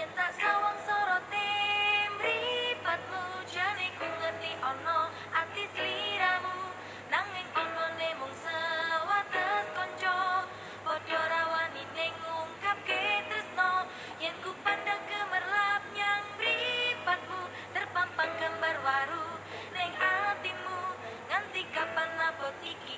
[0.00, 1.48] Yen tak sawang sorote
[2.16, 6.72] mripatmu jane ku ngerti ono ati sliramu
[7.12, 10.48] nanging ono ne mung sewates kanca
[10.88, 13.84] padha rawani ning ngungkapke tresno.
[14.24, 17.40] Yen ku pandang gemerlap nyang mripatmu
[17.76, 19.28] terpampang gambar waru.
[19.76, 20.80] Ning atimu
[21.28, 22.96] nganti kapan abot iki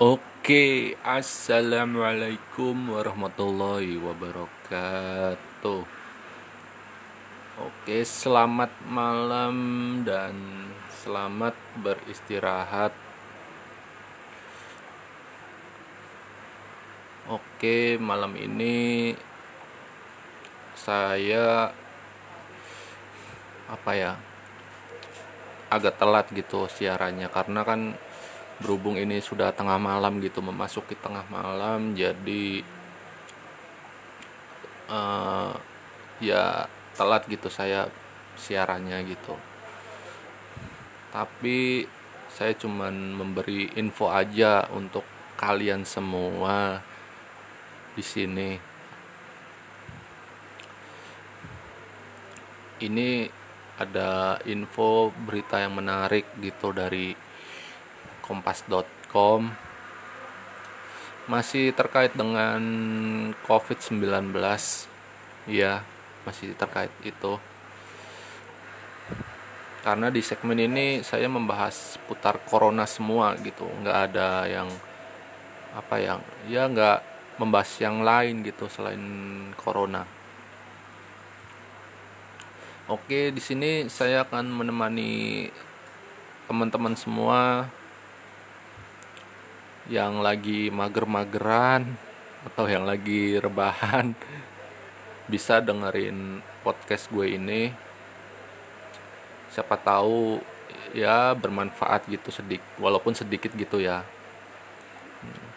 [0.00, 5.84] Oke, assalamualaikum warahmatullahi wabarakatuh.
[7.60, 9.56] Oke, selamat malam
[10.08, 10.32] dan
[11.04, 11.52] selamat
[11.84, 12.96] beristirahat.
[17.28, 19.12] Oke, malam ini
[20.80, 21.76] saya
[23.68, 24.16] apa ya?
[25.68, 28.00] Agak telat gitu siarannya karena kan
[28.60, 32.60] berhubung ini sudah tengah malam gitu memasuki tengah malam jadi
[34.92, 35.56] uh,
[36.20, 37.88] ya telat gitu saya
[38.36, 39.34] siarannya gitu.
[41.10, 41.88] Tapi
[42.30, 45.02] saya cuman memberi info aja untuk
[45.40, 46.84] kalian semua
[47.96, 48.50] di sini.
[52.80, 53.28] Ini
[53.80, 57.12] ada info berita yang menarik gitu dari
[58.30, 59.50] kompas.com
[61.26, 62.62] masih terkait dengan
[63.42, 64.30] COVID-19
[65.50, 65.82] ya
[66.22, 67.42] masih terkait itu.
[69.80, 73.64] Karena di segmen ini saya membahas putar corona semua gitu.
[73.80, 74.68] Nggak ada yang
[75.74, 76.98] apa yang ya nggak
[77.40, 79.02] membahas yang lain gitu selain
[79.56, 80.04] corona.
[82.90, 85.48] Oke di sini saya akan menemani
[86.50, 87.70] teman-teman semua
[89.90, 91.82] yang lagi mager-mageran
[92.46, 94.14] atau yang lagi rebahan
[95.26, 97.74] bisa dengerin podcast gue ini.
[99.50, 100.38] Siapa tahu
[100.94, 104.06] ya bermanfaat gitu sedikit walaupun sedikit gitu ya.
[105.20, 105.48] Hmm.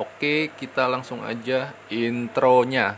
[0.00, 2.96] oke kita langsung aja intronya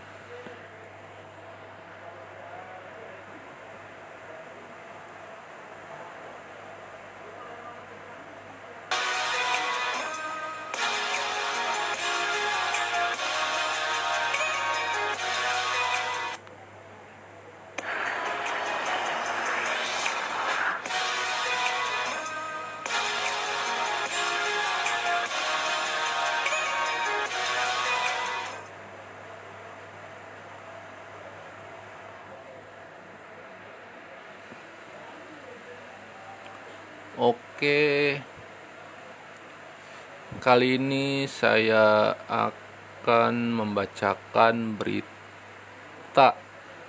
[40.48, 46.40] Kali ini saya akan membacakan berita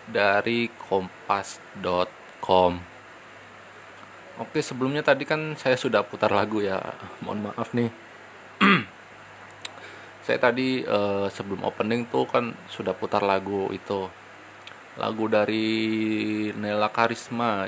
[0.08, 2.80] dari kompas.com.
[4.40, 6.80] Oke, sebelumnya tadi kan saya sudah putar lagu ya.
[7.20, 7.92] Mohon maaf nih.
[10.24, 14.08] saya tadi uh, sebelum opening tuh kan sudah putar lagu itu.
[14.96, 15.68] Lagu dari
[16.56, 17.68] Nela Karisma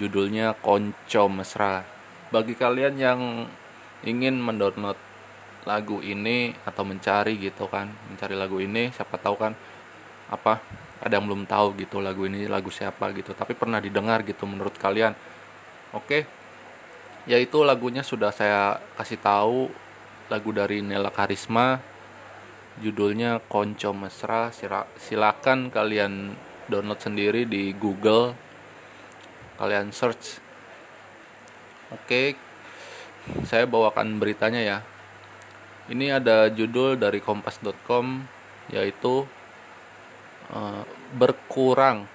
[0.00, 1.84] judulnya Konco Mesra.
[2.32, 3.20] Bagi kalian yang
[4.02, 4.98] ingin mendownload
[5.62, 9.52] lagu ini atau mencari gitu kan, mencari lagu ini, siapa tahu kan
[10.32, 10.58] apa
[11.02, 14.74] ada yang belum tahu gitu lagu ini lagu siapa gitu, tapi pernah didengar gitu menurut
[14.78, 15.14] kalian.
[15.94, 16.26] Oke.
[17.30, 19.70] Yaitu lagunya sudah saya kasih tahu
[20.26, 21.78] lagu dari Nela Karisma
[22.80, 24.48] judulnya Konco Mesra
[24.96, 26.32] silakan kalian
[26.72, 28.32] download sendiri di Google
[29.60, 30.40] kalian search
[31.92, 32.32] oke
[33.46, 34.78] saya bawakan beritanya ya
[35.90, 38.22] ini ada judul dari kompas.com
[38.70, 39.26] yaitu
[40.54, 40.82] uh,
[41.14, 42.06] berkurang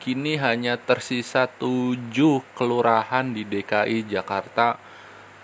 [0.00, 2.12] kini hanya tersisa 7
[2.54, 4.78] kelurahan di DKI Jakarta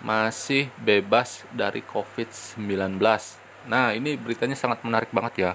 [0.03, 2.99] masih bebas dari COVID-19.
[3.71, 5.51] Nah, ini beritanya sangat menarik banget ya.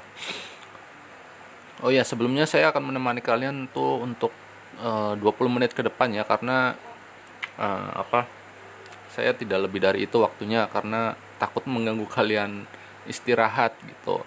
[1.84, 4.32] Oh ya, sebelumnya saya akan menemani kalian tuh untuk
[4.78, 6.78] Eh, uh, 20 menit ke depan ya karena
[7.58, 8.30] uh, apa
[9.18, 12.70] saya tidak lebih dari itu waktunya karena takut mengganggu kalian
[13.10, 14.22] istirahat gitu.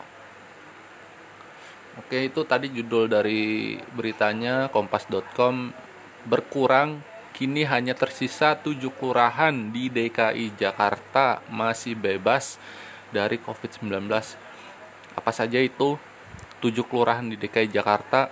[1.96, 5.72] Oke itu tadi judul dari beritanya kompas.com
[6.28, 7.00] berkurang
[7.32, 11.40] kini hanya tersisa 7 kelurahan di DKI Jakarta.
[11.48, 12.60] Masih bebas
[13.16, 14.12] dari COVID-19
[15.16, 15.96] apa saja itu?
[16.60, 18.28] 7 kelurahan di DKI Jakarta.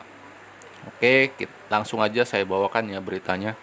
[0.91, 1.31] Oke,
[1.71, 3.55] langsung aja saya bawakan ya beritanya.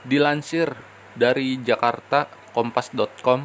[0.00, 0.72] Dilansir
[1.12, 2.24] dari Jakarta
[2.56, 3.44] kompas.com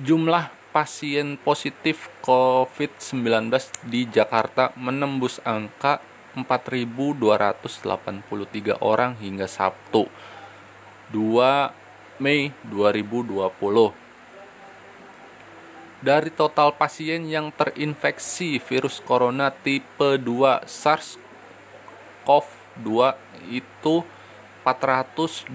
[0.00, 3.52] jumlah pasien positif COVID-19
[3.84, 6.00] di Jakarta menembus angka
[6.32, 10.08] 4.283 orang hingga Sabtu
[11.12, 11.20] 2
[12.24, 13.92] Mei 2020
[16.02, 22.88] dari total pasien yang terinfeksi virus corona tipe 2 SARS-CoV-2
[23.52, 24.02] itu
[24.62, 25.50] 427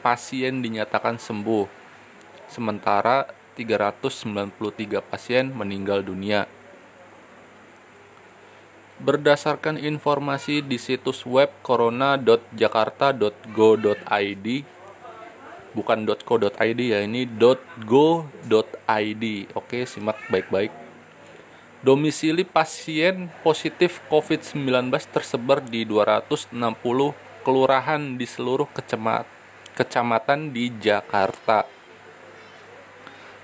[0.00, 1.68] pasien dinyatakan sembuh,
[2.48, 6.48] sementara 393 pasien meninggal dunia.
[8.96, 14.46] Berdasarkan informasi di situs web corona.jakarta.go.id,
[15.76, 17.28] bukan .co.id ya, ini
[17.84, 19.24] .go.id.
[19.52, 20.72] Oke, simak baik-baik.
[21.84, 26.56] Domisili pasien positif COVID-19 tersebar di 260
[27.46, 29.22] kelurahan di seluruh kecemat,
[29.78, 31.62] kecamatan di Jakarta.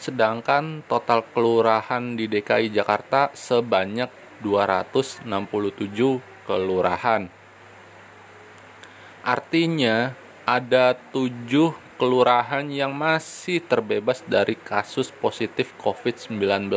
[0.03, 4.11] Sedangkan total kelurahan di DKI Jakarta sebanyak
[4.43, 5.31] 267
[6.43, 7.31] kelurahan.
[9.23, 16.75] Artinya ada tujuh kelurahan yang masih terbebas dari kasus positif COVID-19.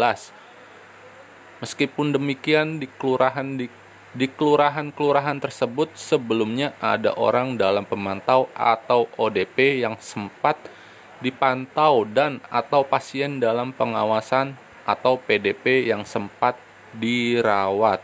[1.57, 3.65] Meskipun demikian di kelurahan di
[4.15, 10.55] di kelurahan-kelurahan tersebut sebelumnya ada orang dalam pemantau atau ODP yang sempat
[11.19, 14.55] dipantau dan atau pasien dalam pengawasan
[14.87, 16.55] atau PDP yang sempat
[16.95, 17.99] dirawat.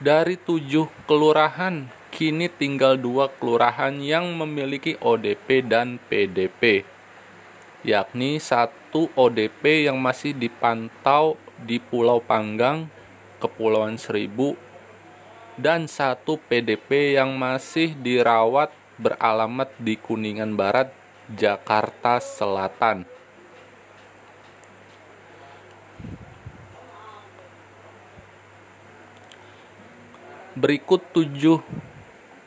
[0.00, 6.84] Dari tujuh kelurahan, kini tinggal dua kelurahan yang memiliki ODP dan PDP,
[7.84, 12.95] yakni satu ODP yang masih dipantau di Pulau Panggang
[13.46, 14.58] Kepulauan Seribu
[15.54, 20.90] dan satu PDP yang masih dirawat beralamat di Kuningan Barat,
[21.30, 23.06] Jakarta Selatan.
[30.58, 31.62] Berikut tujuh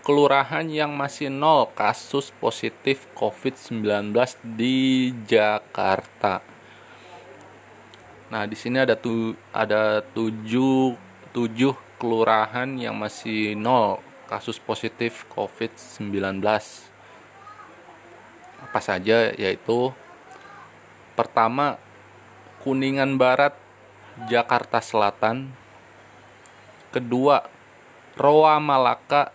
[0.01, 4.11] kelurahan yang masih nol kasus positif COVID-19
[4.57, 6.58] di Jakarta.
[8.29, 10.93] Nah, di sini ada tu ada tujuh
[11.33, 16.37] tujuh kelurahan yang masih nol kasus positif COVID-19.
[18.69, 19.89] Apa saja yaitu
[21.17, 21.81] pertama
[22.61, 23.57] Kuningan Barat,
[24.29, 25.49] Jakarta Selatan.
[26.93, 27.49] Kedua,
[28.13, 29.33] Roa Malaka,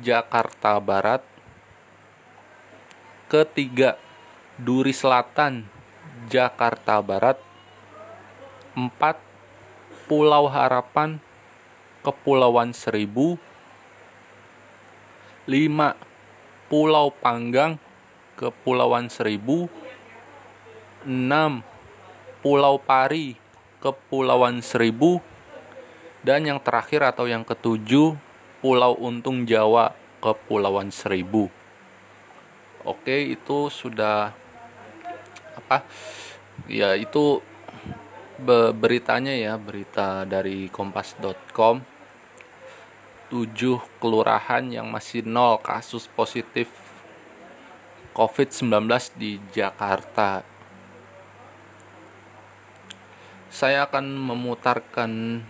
[0.00, 1.20] Jakarta Barat.
[3.28, 4.00] Ketiga,
[4.56, 5.68] Duri Selatan,
[6.32, 7.49] Jakarta Barat
[8.80, 11.20] 4 Pulau Harapan
[12.00, 13.36] Kepulauan Seribu
[15.44, 15.52] 5
[16.72, 17.76] Pulau Panggang
[18.40, 19.68] Kepulauan Seribu
[21.04, 21.60] 6
[22.40, 23.36] Pulau Pari
[23.84, 25.20] Kepulauan Seribu
[26.24, 28.16] dan yang terakhir atau yang ketujuh
[28.60, 31.48] Pulau Untung Jawa Kepulauan Seribu.
[32.84, 34.32] Oke itu sudah
[35.56, 35.84] apa?
[36.68, 37.40] Ya itu
[38.74, 41.84] beritanya ya berita dari kompas.com
[43.30, 46.66] 7 kelurahan yang masih nol kasus positif
[48.10, 50.42] COVID-19 di Jakarta.
[53.46, 55.42] Saya akan memutarkan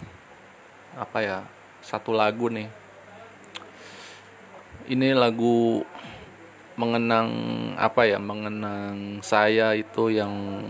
[0.92, 1.38] apa ya?
[1.80, 2.68] Satu lagu nih.
[4.92, 5.80] Ini lagu
[6.76, 7.32] mengenang
[7.80, 8.20] apa ya?
[8.20, 10.68] Mengenang saya itu yang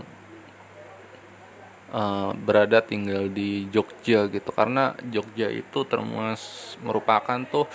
[1.91, 4.49] uh, berada tinggal di Jogja gitu.
[4.51, 7.67] Karena Jogja itu termas merupakan tuh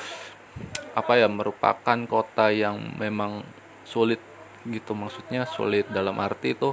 [0.96, 3.44] apa ya merupakan kota yang memang
[3.84, 4.20] sulit
[4.66, 4.96] gitu.
[4.96, 6.72] Maksudnya sulit dalam arti itu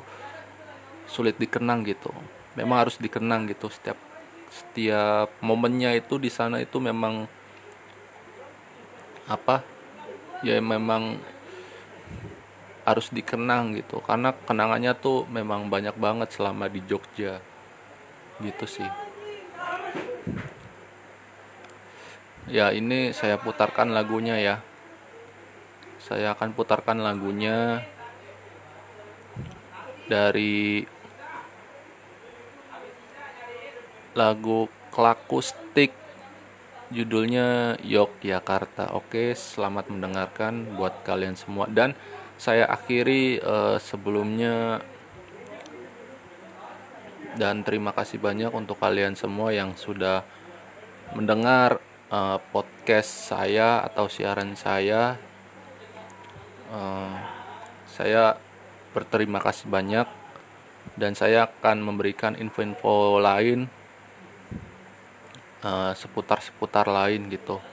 [1.08, 2.10] sulit dikenang gitu.
[2.56, 3.68] Memang harus dikenang gitu.
[3.70, 4.00] Setiap
[4.54, 7.26] setiap momennya itu di sana itu memang
[9.26, 9.66] apa
[10.46, 11.18] ya memang
[12.84, 14.04] harus dikenang gitu.
[14.04, 17.40] Karena kenangannya tuh memang banyak banget selama di Jogja.
[18.40, 18.90] Gitu sih.
[22.52, 24.56] Ya ini saya putarkan lagunya ya.
[26.04, 27.88] Saya akan putarkan lagunya
[30.12, 30.84] dari
[34.12, 35.96] lagu Klakustik.
[36.94, 38.94] Judulnya Yogyakarta.
[38.94, 41.66] Oke selamat mendengarkan buat kalian semua.
[41.66, 41.98] Dan
[42.44, 44.84] saya akhiri uh, sebelumnya
[47.40, 50.28] dan terima kasih banyak untuk kalian semua yang sudah
[51.16, 51.80] mendengar
[52.12, 55.16] uh, podcast saya atau siaran saya.
[56.68, 57.16] Uh,
[57.88, 58.36] saya
[58.92, 60.06] berterima kasih banyak
[61.00, 63.72] dan saya akan memberikan info-info lain
[65.96, 67.64] seputar-seputar uh, lain gitu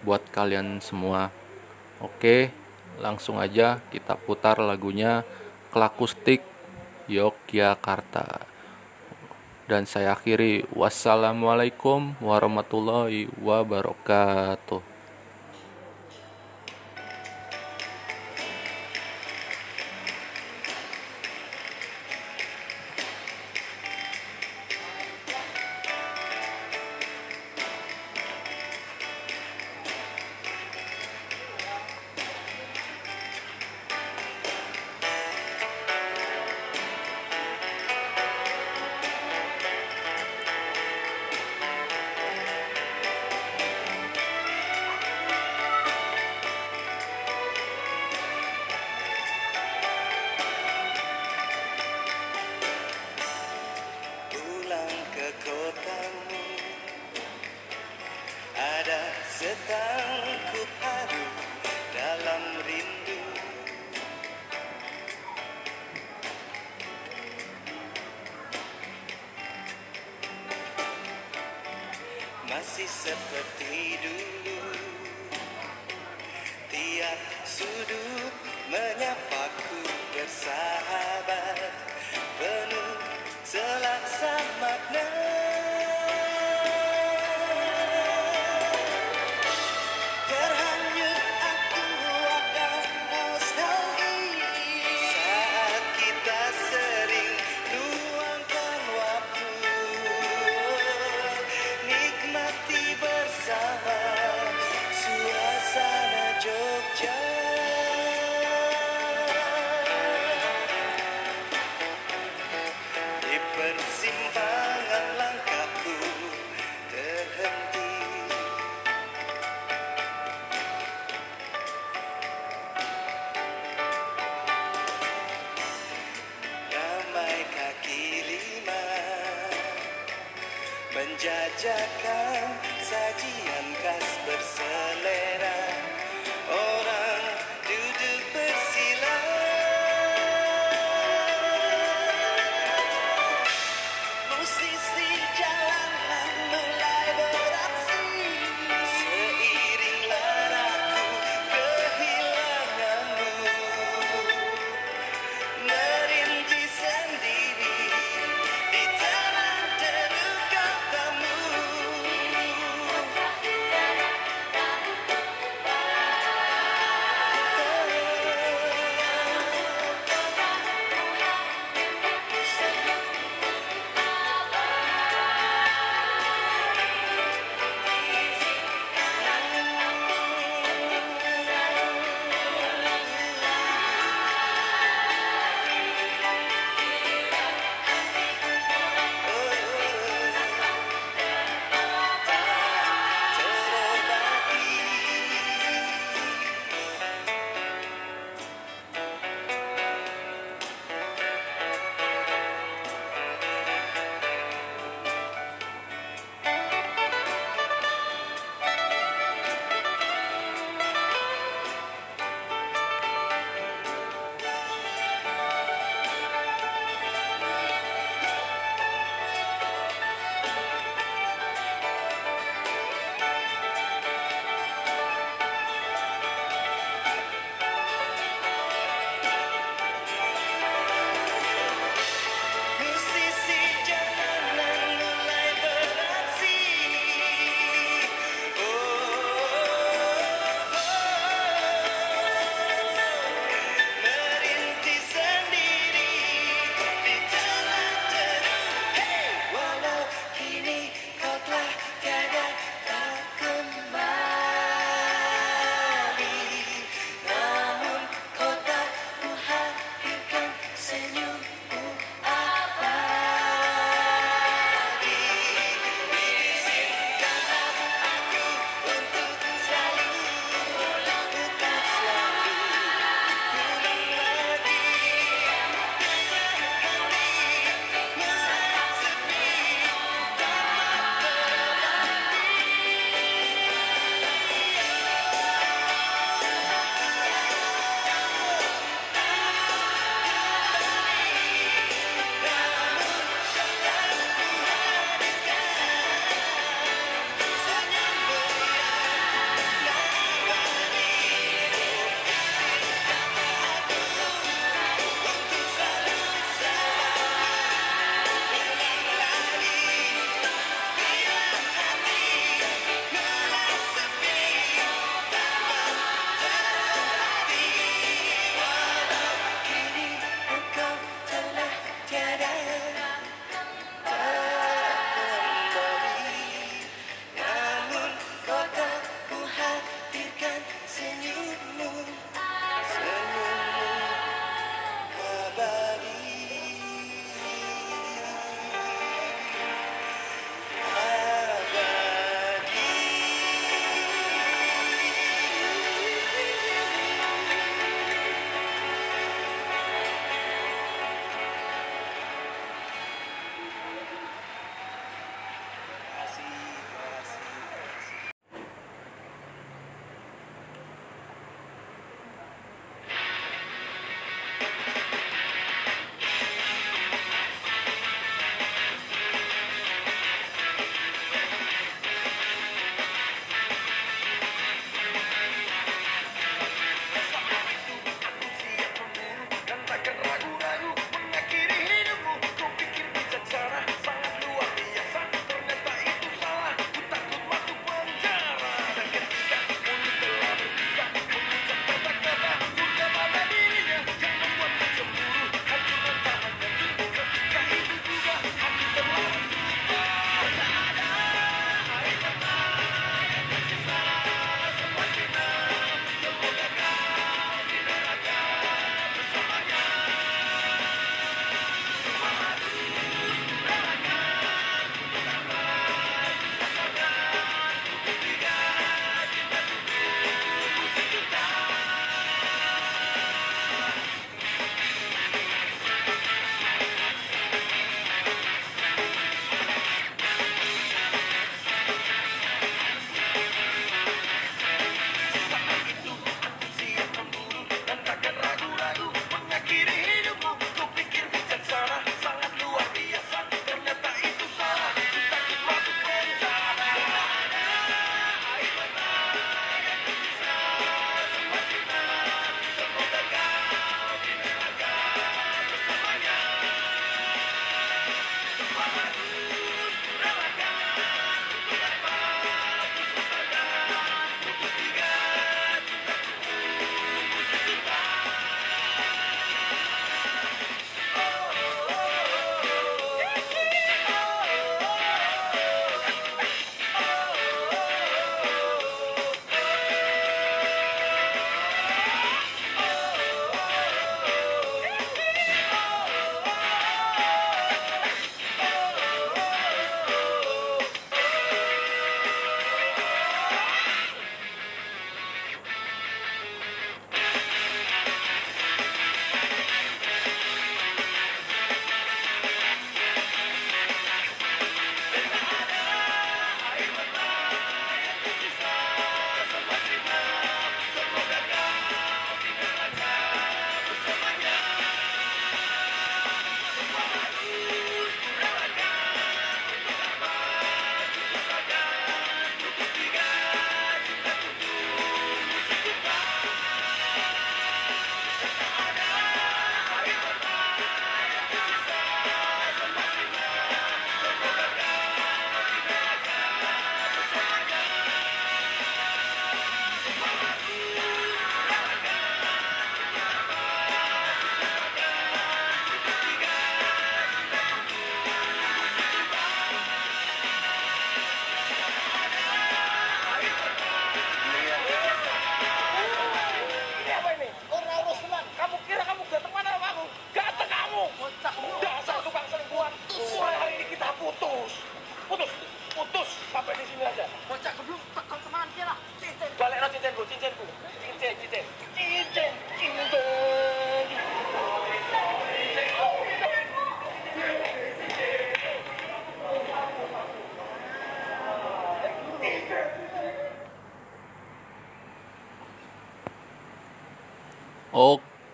[0.00, 1.28] buat kalian semua.
[2.00, 2.16] Oke.
[2.16, 2.65] Okay
[3.00, 5.22] langsung aja kita putar lagunya
[5.70, 6.40] Klakustik
[7.06, 8.46] Yogyakarta.
[9.66, 14.95] Dan saya akhiri wassalamualaikum warahmatullahi wabarakatuh.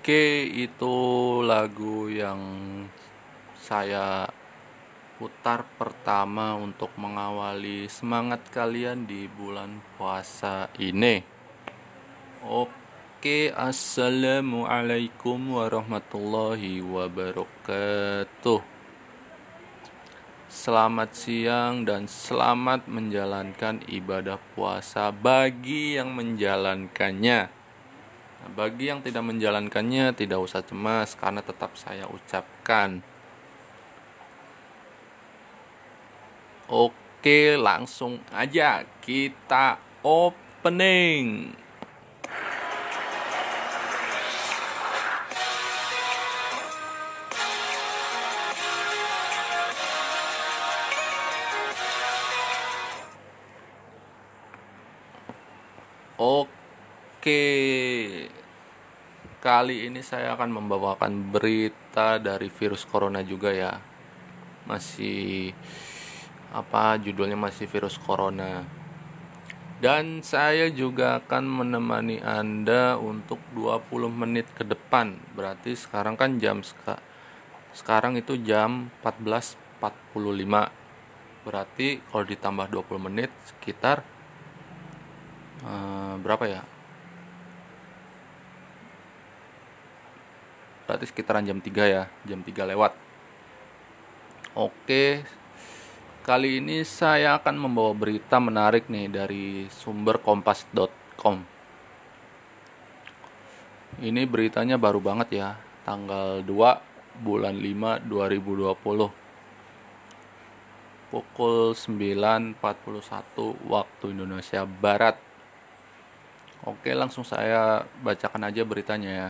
[0.03, 0.99] Oke, itu
[1.47, 2.43] lagu yang
[3.55, 4.27] saya
[5.15, 11.23] putar pertama untuk mengawali semangat kalian di bulan puasa ini.
[12.43, 18.59] Oke, assalamualaikum warahmatullahi wabarakatuh.
[20.51, 27.62] Selamat siang dan selamat menjalankan ibadah puasa bagi yang menjalankannya.
[28.63, 33.03] Bagi yang tidak menjalankannya, tidak usah cemas karena tetap saya ucapkan.
[36.71, 41.59] Oke, langsung aja kita opening.
[57.23, 57.43] Oke,
[59.43, 63.75] kali ini saya akan membawakan berita dari virus corona juga ya.
[64.71, 65.51] Masih
[66.55, 68.63] apa judulnya masih virus corona.
[69.83, 75.19] Dan saya juga akan menemani Anda untuk 20 menit ke depan.
[75.35, 77.03] Berarti sekarang kan jam seka
[77.75, 80.71] sekarang itu jam 14.45.
[81.43, 84.07] Berarti kalau ditambah 20 menit sekitar
[85.67, 86.63] eh, berapa ya?
[90.93, 92.93] Berarti sekitaran jam 3 ya, jam 3 lewat.
[94.53, 95.25] Oke,
[96.23, 101.43] Kali ini saya akan membawa berita menarik nih dari sumber kompas.com.
[103.99, 109.11] Ini beritanya baru banget ya, tanggal 2 bulan 5 2020.
[111.11, 112.63] Pukul 9.41
[113.67, 115.19] waktu Indonesia Barat.
[116.63, 119.29] Oke, langsung saya bacakan aja beritanya ya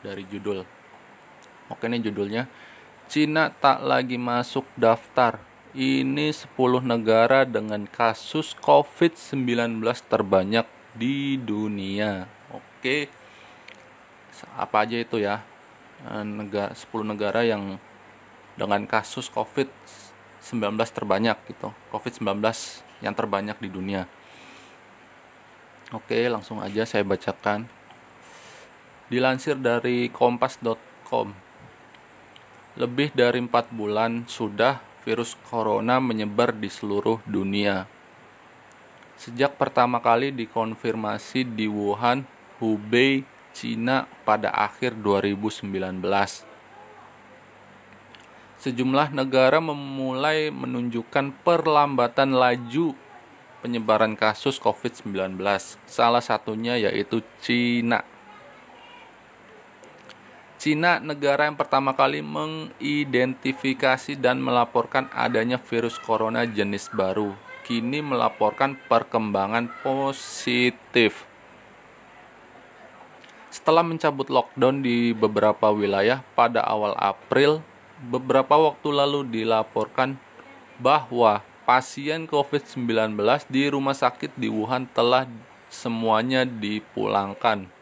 [0.00, 0.79] dari judul.
[1.70, 2.50] Oke, ini judulnya
[3.10, 5.42] Cina tak lagi masuk daftar
[5.74, 12.30] ini 10 negara dengan kasus COVID-19 terbanyak di dunia.
[12.54, 13.10] Oke.
[14.54, 15.42] Apa aja itu ya?
[16.22, 17.82] Negara 10 negara yang
[18.54, 21.74] dengan kasus COVID-19 terbanyak gitu.
[21.90, 22.46] COVID-19
[23.02, 24.06] yang terbanyak di dunia.
[25.90, 27.66] Oke, langsung aja saya bacakan.
[29.10, 31.49] Dilansir dari kompas.com.
[32.80, 37.84] Lebih dari 4 bulan sudah virus corona menyebar di seluruh dunia.
[39.20, 42.24] Sejak pertama kali dikonfirmasi di Wuhan,
[42.56, 46.00] Hubei, Cina pada akhir 2019.
[48.64, 52.96] Sejumlah negara memulai menunjukkan perlambatan laju
[53.60, 55.36] penyebaran kasus COVID-19.
[55.84, 58.00] Salah satunya yaitu Cina.
[60.60, 67.32] Cina negara yang pertama kali mengidentifikasi dan melaporkan adanya virus corona jenis baru.
[67.64, 71.24] Kini melaporkan perkembangan positif.
[73.48, 77.64] Setelah mencabut lockdown di beberapa wilayah pada awal April,
[78.12, 80.20] beberapa waktu lalu dilaporkan
[80.76, 83.16] bahwa pasien COVID-19
[83.48, 85.24] di rumah sakit di Wuhan telah
[85.72, 87.79] semuanya dipulangkan.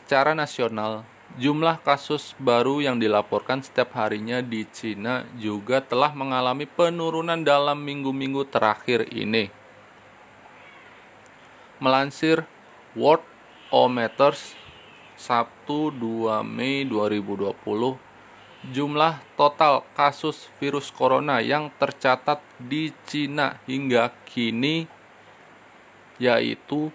[0.00, 1.04] Secara nasional,
[1.36, 8.48] jumlah kasus baru yang dilaporkan setiap harinya di Cina juga telah mengalami penurunan dalam minggu-minggu
[8.48, 9.52] terakhir ini.
[11.76, 12.48] Melansir
[12.96, 14.56] Worldometers
[15.20, 17.52] Sabtu 2 Mei 2020,
[18.72, 24.88] jumlah total kasus virus corona yang tercatat di Cina hingga kini
[26.20, 26.92] yaitu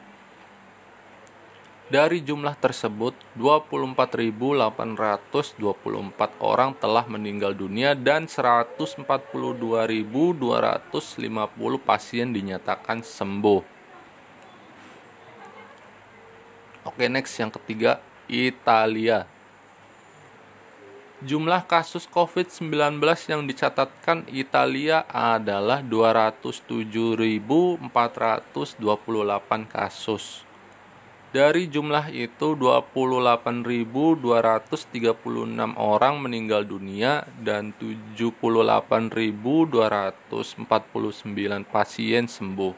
[1.92, 5.36] Dari jumlah tersebut, 24.824
[6.40, 9.12] orang telah meninggal dunia dan 142.250
[11.84, 13.60] pasien dinyatakan sembuh.
[16.88, 18.00] Oke, next yang ketiga,
[18.32, 19.28] Italia.
[21.28, 22.72] Jumlah kasus COVID-19
[23.28, 27.84] yang dicatatkan Italia adalah 207.428
[29.68, 30.48] kasus.
[31.32, 34.20] Dari jumlah itu 28.236
[35.80, 39.72] orang meninggal dunia dan 78.249
[41.72, 42.76] pasien sembuh.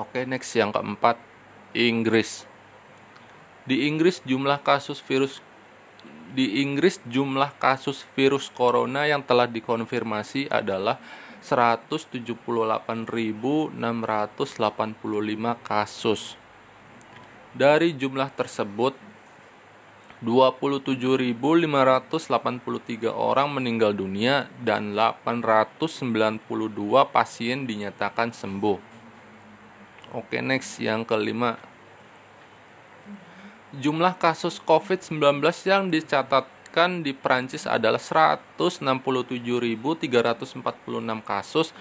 [0.00, 1.20] Oke, next yang keempat,
[1.76, 2.48] Inggris.
[3.68, 5.44] Di Inggris jumlah kasus virus
[6.32, 10.96] di Inggris jumlah kasus virus corona yang telah dikonfirmasi adalah
[11.40, 13.72] 178.685
[15.64, 16.36] kasus.
[17.50, 18.94] Dari jumlah tersebut
[20.20, 26.44] 27.583 orang meninggal dunia dan 892
[27.08, 28.76] pasien dinyatakan sembuh.
[30.12, 31.56] Oke, next yang kelima.
[33.72, 35.88] Jumlah kasus COVID-19 yang
[36.70, 40.62] dicatatkan di Prancis adalah 167.346
[41.26, 41.74] kasus.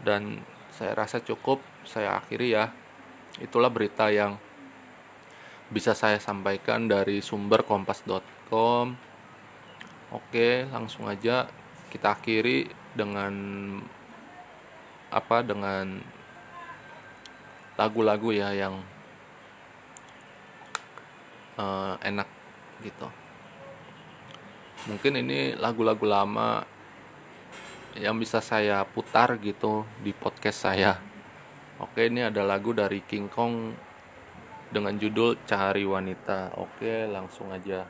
[0.05, 2.71] Dan saya rasa cukup saya akhiri ya.
[3.41, 4.37] Itulah berita yang
[5.69, 8.97] bisa saya sampaikan dari sumber kompas.com
[10.09, 11.49] oke langsung aja
[11.89, 13.35] kita akhiri dengan
[15.09, 16.01] apa dengan
[17.79, 18.75] lagu-lagu ya yang
[21.57, 22.29] eh, enak
[22.83, 23.09] gitu.
[24.91, 26.63] Mungkin ini lagu-lagu lama
[27.99, 30.99] yang bisa saya putar gitu di podcast saya.
[31.79, 33.75] Oke ini ada lagu dari King Kong
[34.69, 36.53] dengan judul Cari Wanita.
[36.61, 37.85] Oke langsung aja.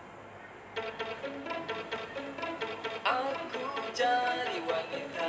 [3.03, 5.29] Aku cari wanita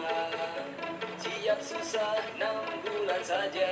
[1.18, 3.72] Siap susah enam bulan saja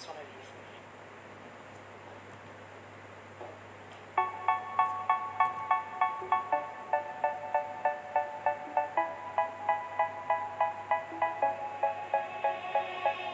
[0.00, 0.50] this one I use.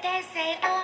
[0.03, 0.76] They say, oh.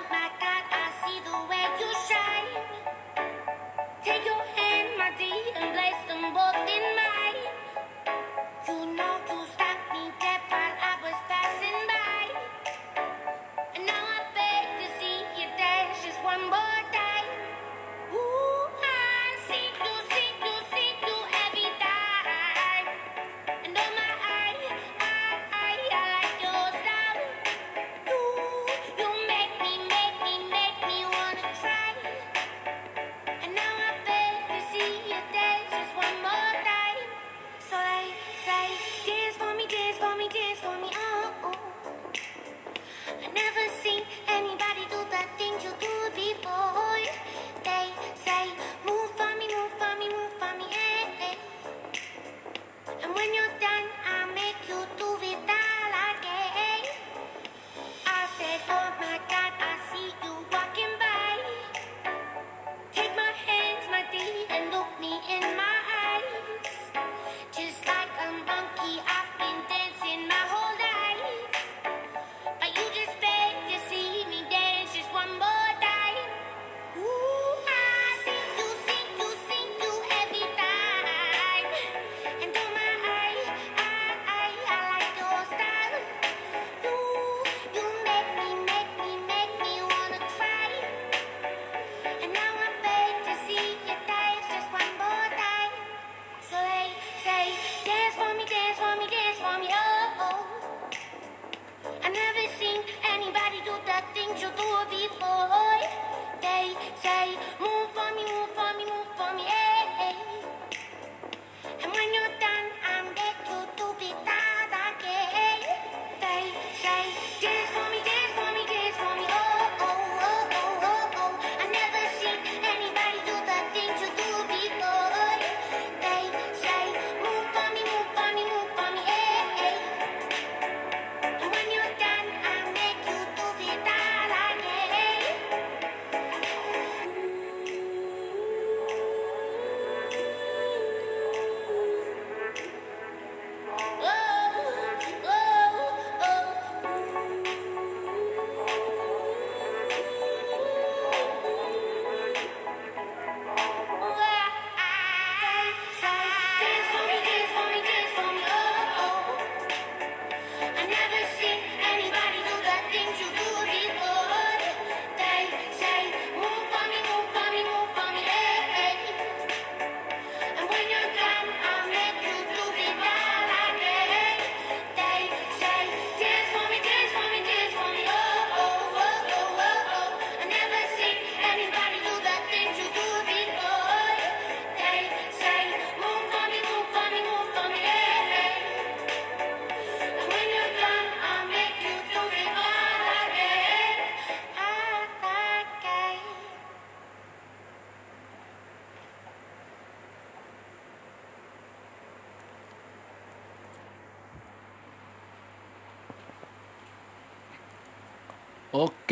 [117.03, 117.52] Say, dance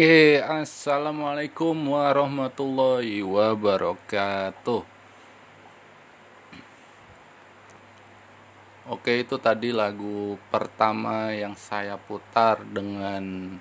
[0.01, 4.81] Oke, assalamualaikum warahmatullahi wabarakatuh.
[8.89, 13.53] Oke, itu tadi lagu pertama yang saya putar dengan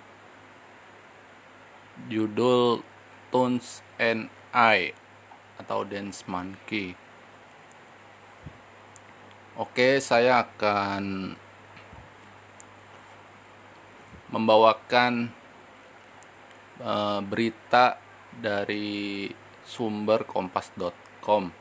[2.08, 2.80] judul
[3.28, 4.96] Tones and I
[5.60, 6.96] atau Dance Monkey.
[9.60, 11.36] Oke, saya akan
[14.32, 15.36] membawakan
[17.20, 18.00] eh, berita
[18.32, 19.28] dari
[19.60, 21.52] sumber kompas.com.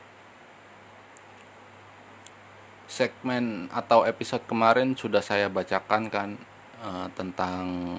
[2.90, 6.30] Segmen atau episode kemarin sudah saya bacakan kan
[6.80, 7.96] eh, tentang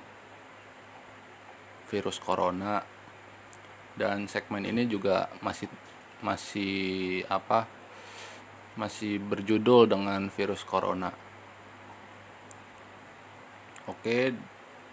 [1.88, 2.82] virus corona
[4.00, 5.68] dan segmen ini juga masih
[6.24, 7.68] masih apa
[8.80, 11.12] masih berjudul dengan virus corona.
[13.90, 14.32] Oke,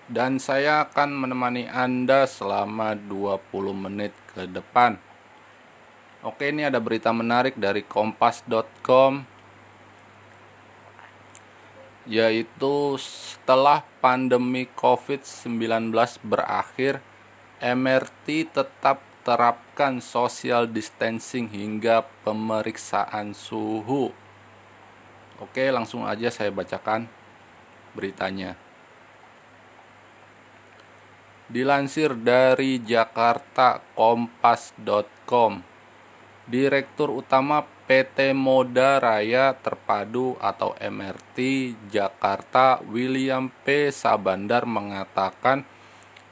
[0.09, 3.45] dan saya akan menemani Anda selama 20
[3.77, 4.97] menit ke depan.
[6.25, 9.39] Oke, ini ada berita menarik dari kompas.com
[12.09, 15.93] yaitu setelah pandemi COVID-19
[16.25, 17.05] berakhir,
[17.61, 24.09] MRT tetap terapkan social distancing hingga pemeriksaan suhu.
[25.37, 27.13] Oke, langsung aja saya bacakan
[27.93, 28.57] beritanya.
[31.49, 35.65] Dilansir dari Jakarta Kompas.com,
[36.45, 43.89] Direktur Utama PT Moda Raya Terpadu atau MRT Jakarta William P.
[43.89, 45.65] Sabandar mengatakan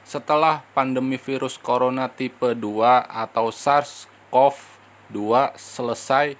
[0.05, 2.61] setelah pandemi virus corona tipe 2
[3.09, 5.17] atau SARS-CoV-2
[5.57, 6.37] selesai,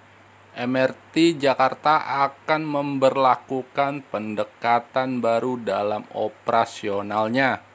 [0.54, 7.66] MRT Jakarta akan memberlakukan pendekatan baru dalam operasionalnya.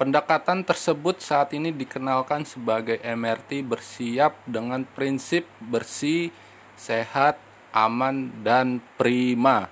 [0.00, 6.32] Pendekatan tersebut saat ini dikenalkan sebagai MRT bersiap dengan prinsip bersih,
[6.72, 7.36] sehat,
[7.68, 9.68] aman, dan prima.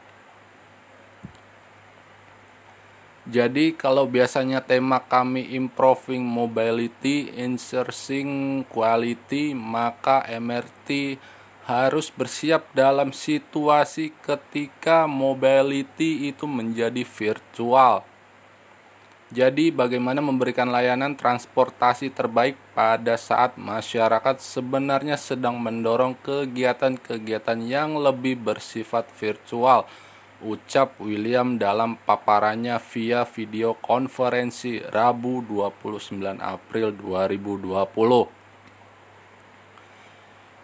[3.24, 11.16] Jadi kalau biasanya tema kami improving mobility, enhancing quality, maka MRT
[11.64, 18.17] harus bersiap dalam situasi ketika mobility itu menjadi virtual.
[19.28, 28.40] Jadi, bagaimana memberikan layanan transportasi terbaik pada saat masyarakat sebenarnya sedang mendorong kegiatan-kegiatan yang lebih
[28.40, 29.84] bersifat virtual?
[30.40, 38.37] Ucap William dalam paparannya via video konferensi Rabu 29 April 2020.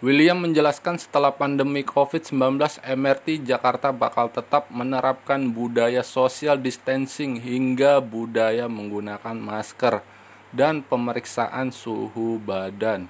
[0.05, 8.69] William menjelaskan setelah pandemi COVID-19, MRT Jakarta bakal tetap menerapkan budaya social distancing hingga budaya
[8.69, 10.05] menggunakan masker
[10.53, 13.09] dan pemeriksaan suhu badan.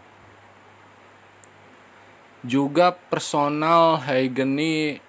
[2.48, 5.04] Juga personal hygiene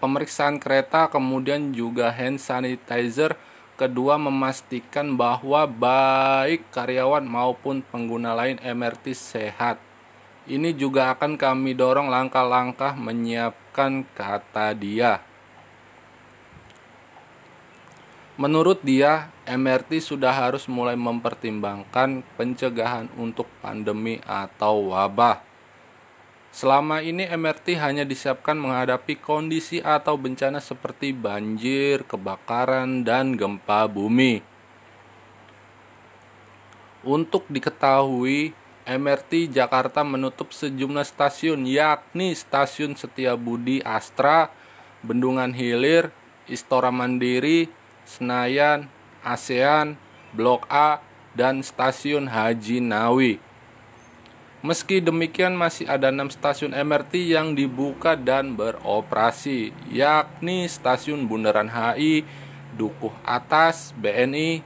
[0.00, 3.36] pemeriksaan kereta kemudian juga hand sanitizer
[3.76, 9.87] kedua memastikan bahwa baik karyawan maupun pengguna lain MRT sehat
[10.48, 15.28] ini juga akan kami dorong langkah-langkah menyiapkan kata dia
[18.38, 25.42] Menurut dia, MRT sudah harus mulai mempertimbangkan pencegahan untuk pandemi atau wabah.
[26.54, 34.38] Selama ini MRT hanya disiapkan menghadapi kondisi atau bencana seperti banjir, kebakaran, dan gempa bumi.
[37.02, 38.54] Untuk diketahui,
[38.88, 44.48] MRT Jakarta menutup sejumlah stasiun yakni Stasiun Setiabudi Astra,
[45.04, 46.08] Bendungan Hilir,
[46.48, 47.68] Istora Mandiri,
[48.08, 48.88] Senayan,
[49.20, 50.00] ASEAN,
[50.32, 51.04] Blok A,
[51.36, 53.36] dan Stasiun Haji Nawi.
[54.64, 62.26] Meski demikian masih ada enam stasiun MRT yang dibuka dan beroperasi, yakni Stasiun Bundaran HI,
[62.74, 64.64] Dukuh Atas, BNI,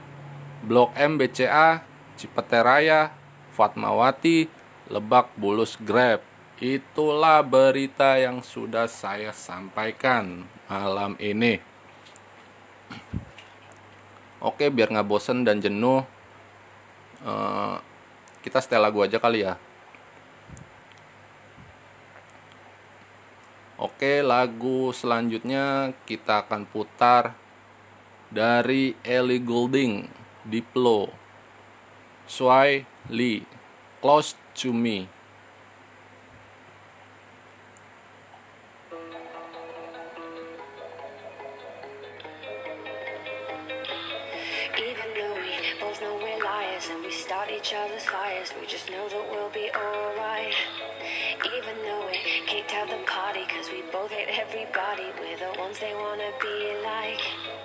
[0.65, 1.85] Blok M BCA,
[2.17, 3.13] Cipete Raya,
[3.53, 4.49] Fatmawati,
[4.89, 6.25] Lebak Bulus Grab.
[6.57, 11.61] Itulah berita yang sudah saya sampaikan malam ini.
[14.43, 16.03] Oke, biar nggak bosen dan jenuh,
[17.23, 17.75] eh,
[18.43, 19.55] kita setel lagu aja kali ya.
[23.79, 27.35] Oke, lagu selanjutnya kita akan putar
[28.31, 30.07] dari Ellie Goulding,
[30.47, 31.11] Diplo,
[32.23, 33.45] Swai Lee,
[34.01, 35.09] Close to Me.
[46.91, 50.53] And we start each other's fires, we just know that we'll be alright.
[51.45, 55.79] Even though we kicked out the party, cause we both hate everybody, we're the ones
[55.79, 57.62] they wanna be like.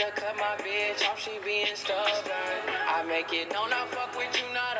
[0.00, 2.64] To cut my bitch off, she being stubborn.
[2.88, 4.79] I make it known I fuck with you, not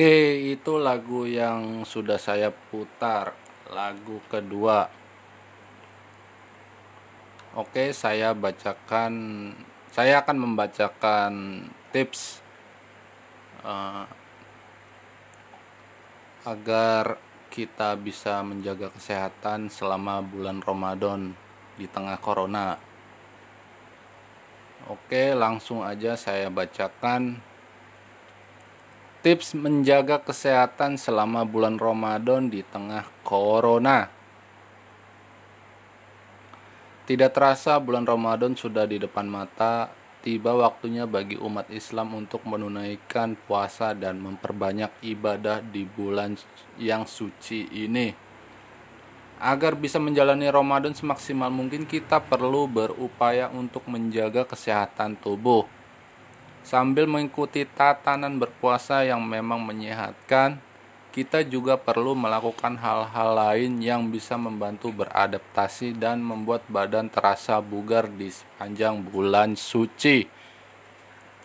[0.00, 3.36] Oke, itu lagu yang sudah saya putar.
[3.68, 4.88] Lagu kedua.
[7.52, 9.12] Oke, saya bacakan
[9.92, 11.32] saya akan membacakan
[11.92, 12.40] tips
[13.60, 14.08] uh,
[16.48, 17.20] agar
[17.52, 21.36] kita bisa menjaga kesehatan selama bulan Ramadan
[21.76, 22.80] di tengah corona.
[24.88, 27.49] Oke, langsung aja saya bacakan
[29.20, 34.08] tips menjaga kesehatan selama bulan Ramadan di tengah corona.
[37.04, 39.92] Tidak terasa bulan Ramadan sudah di depan mata,
[40.24, 46.40] tiba waktunya bagi umat Islam untuk menunaikan puasa dan memperbanyak ibadah di bulan
[46.80, 48.16] yang suci ini.
[49.40, 55.79] Agar bisa menjalani Ramadan semaksimal mungkin kita perlu berupaya untuk menjaga kesehatan tubuh.
[56.60, 60.60] Sambil mengikuti tatanan berpuasa yang memang menyehatkan,
[61.10, 68.06] kita juga perlu melakukan hal-hal lain yang bisa membantu beradaptasi dan membuat badan terasa bugar
[68.06, 70.30] di sepanjang bulan suci.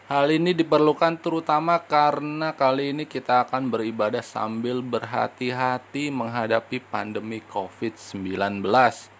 [0.05, 9.14] Hal ini diperlukan terutama karena kali ini kita akan beribadah sambil berhati-hati menghadapi pandemi COVID-19.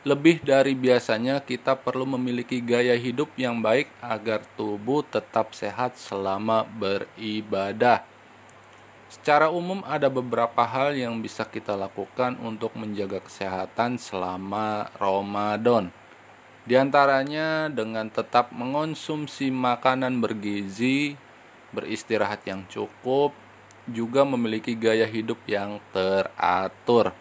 [0.00, 6.64] Lebih dari biasanya, kita perlu memiliki gaya hidup yang baik agar tubuh tetap sehat selama
[6.64, 8.00] beribadah.
[9.12, 15.92] Secara umum ada beberapa hal yang bisa kita lakukan untuk menjaga kesehatan selama Ramadan.
[16.64, 21.12] Di antaranya dengan tetap mengonsumsi makanan bergizi,
[21.76, 23.36] beristirahat yang cukup,
[23.84, 27.12] juga memiliki gaya hidup yang teratur.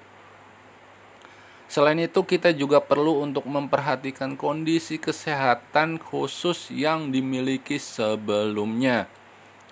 [1.70, 9.06] Selain itu, kita juga perlu untuk memperhatikan kondisi kesehatan khusus yang dimiliki sebelumnya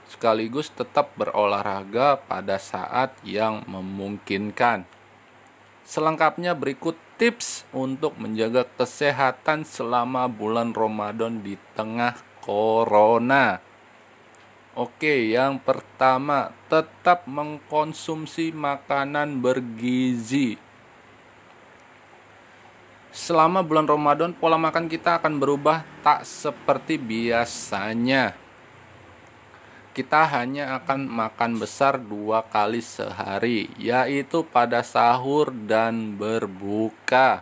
[0.07, 4.87] sekaligus tetap berolahraga pada saat yang memungkinkan.
[5.87, 13.63] Selengkapnya berikut tips untuk menjaga kesehatan selama bulan Ramadan di tengah corona.
[14.77, 20.66] Oke, yang pertama, tetap mengkonsumsi makanan bergizi.
[23.17, 28.37] Selama bulan Ramadan, pola makan kita akan berubah tak seperti biasanya
[29.97, 37.41] kita hanya akan makan besar dua kali sehari, yaitu pada sahur dan berbuka.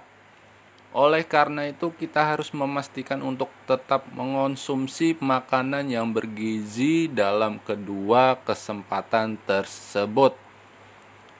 [0.95, 9.35] Oleh karena itu, kita harus memastikan untuk tetap mengonsumsi makanan yang bergizi dalam kedua kesempatan
[9.43, 10.44] tersebut.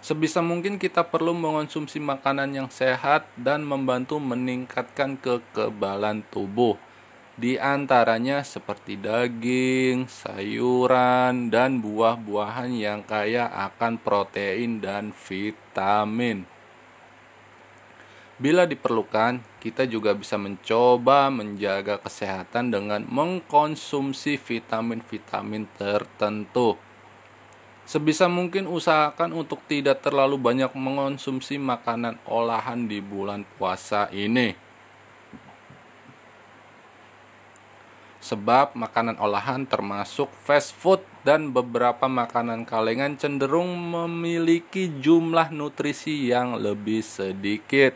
[0.05, 6.77] Sebisa mungkin, kita perlu mengonsumsi makanan yang sehat dan membantu meningkatkan kekebalan tubuh
[7.33, 16.45] di antaranya seperti daging, sayuran, dan buah-buahan yang kaya akan protein dan vitamin.
[18.37, 26.84] Bila diperlukan, kita juga bisa mencoba menjaga kesehatan dengan mengkonsumsi vitamin-vitamin tertentu.
[27.85, 34.65] Sebisa mungkin usahakan untuk tidak terlalu banyak mengonsumsi makanan olahan di bulan puasa ini
[38.25, 46.57] sebab makanan olahan termasuk fast food dan beberapa makanan kalengan cenderung memiliki jumlah nutrisi yang
[46.57, 47.93] lebih sedikit.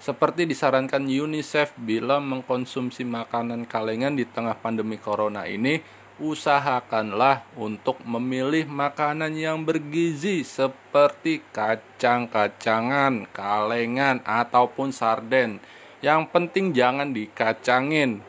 [0.00, 5.76] Seperti disarankan UNICEF bila mengkonsumsi makanan kalengan di tengah pandemi corona ini,
[6.22, 15.62] usahakanlah untuk memilih makanan yang bergizi seperti kacang-kacangan, kalengan, ataupun sarden.
[15.98, 18.22] Yang penting jangan dikacangin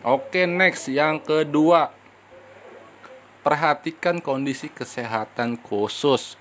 [0.00, 1.92] Oke, next yang kedua.
[3.44, 6.39] Perhatikan kondisi kesehatan khusus.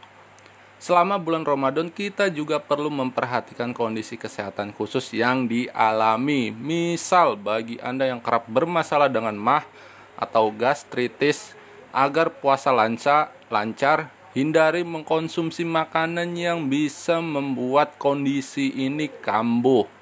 [0.79, 6.55] Selama bulan Ramadan kita juga perlu memperhatikan kondisi kesehatan khusus yang dialami.
[6.55, 9.67] Misal bagi Anda yang kerap bermasalah dengan mah
[10.15, 11.51] atau gastritis
[11.91, 19.98] agar puasa lancar, lancar hindari mengkonsumsi makanan yang bisa membuat kondisi ini kambuh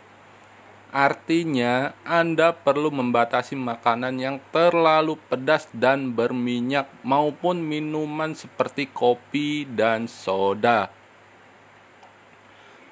[0.87, 10.07] Artinya, Anda perlu membatasi makanan yang terlalu pedas dan berminyak maupun minuman seperti kopi dan
[10.07, 10.87] soda.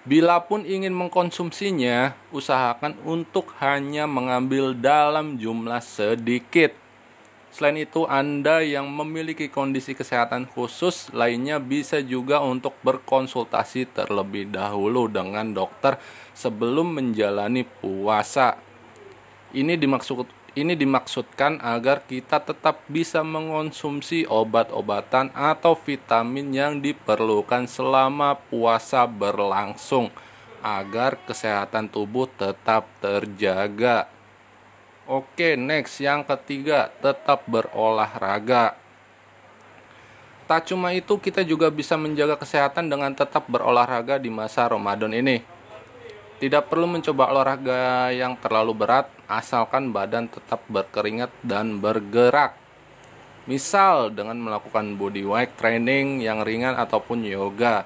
[0.06, 6.85] Bila pun ingin mengkonsumsinya, usahakan untuk hanya mengambil dalam jumlah sedikit.
[7.56, 15.08] Selain itu, Anda yang memiliki kondisi kesehatan khusus lainnya bisa juga untuk berkonsultasi terlebih dahulu
[15.08, 15.95] dengan dokter
[16.36, 18.60] sebelum menjalani puasa.
[19.56, 20.28] Ini dimaksud
[20.60, 30.12] ini dimaksudkan agar kita tetap bisa mengonsumsi obat-obatan atau vitamin yang diperlukan selama puasa berlangsung
[30.60, 34.14] agar kesehatan tubuh tetap terjaga.
[35.06, 38.74] Oke, next yang ketiga, tetap berolahraga.
[40.49, 45.45] Tak cuma itu, kita juga bisa menjaga kesehatan dengan tetap berolahraga di masa Ramadan ini.
[46.41, 52.58] Tidak perlu mencoba olahraga yang terlalu berat, asalkan badan tetap berkeringat dan bergerak.
[53.45, 57.86] Misal dengan melakukan body weight training yang ringan ataupun yoga.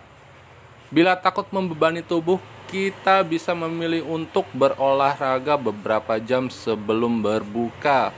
[0.88, 2.40] Bila takut membebani tubuh,
[2.70, 8.14] kita bisa memilih untuk berolahraga beberapa jam sebelum berbuka.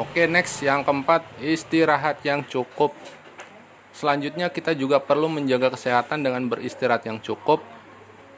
[0.00, 2.96] Oke, next yang keempat, istirahat yang cukup.
[3.92, 7.60] Selanjutnya kita juga perlu menjaga kesehatan dengan beristirahat yang cukup.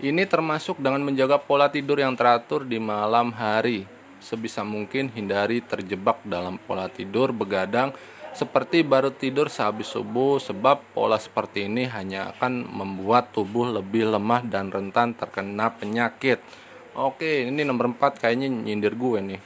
[0.00, 3.86] Ini termasuk dengan menjaga pola tidur yang teratur di malam hari.
[4.18, 7.94] Sebisa mungkin hindari terjebak dalam pola tidur begadang
[8.30, 14.46] seperti baru tidur sehabis subuh sebab pola seperti ini hanya akan membuat tubuh lebih lemah
[14.46, 16.38] dan rentan terkena penyakit.
[16.94, 19.40] Oke, ini nomor 4 kayaknya nyindir gue nih.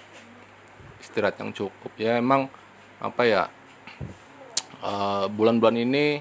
[1.01, 1.93] Istirahat yang cukup.
[1.97, 2.49] Ya emang
[3.01, 3.43] apa ya
[4.85, 6.21] bulan bulan-bulan ini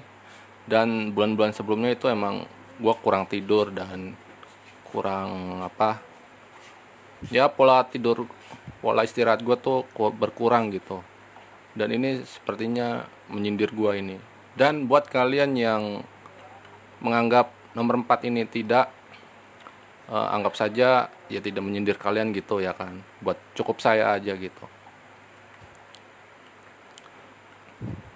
[0.64, 2.48] dan bulan-bulan sebelumnya itu emang
[2.80, 4.16] gue kurang tidur dan
[4.88, 6.00] kurang apa
[7.28, 8.24] ya pola tidur
[8.80, 9.84] pola istirahat gue tuh
[10.16, 11.04] berkurang gitu
[11.74, 14.16] dan ini sepertinya menyindir gue ini
[14.54, 15.82] dan buat kalian yang
[17.02, 18.90] menganggap nomor 4 ini tidak
[20.08, 24.64] uh, anggap saja ya tidak menyindir kalian gitu ya kan buat cukup saya aja gitu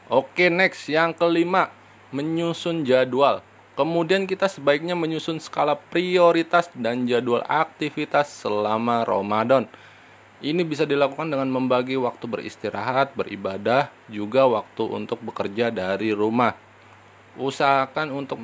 [0.08, 1.68] Oke, next yang kelima,
[2.16, 3.44] menyusun jadwal.
[3.76, 9.68] Kemudian kita sebaiknya menyusun skala prioritas dan jadwal aktivitas selama Ramadan.
[10.38, 16.54] Ini bisa dilakukan dengan membagi waktu beristirahat, beribadah, juga waktu untuk bekerja dari rumah.
[17.34, 18.38] Usahakan untuk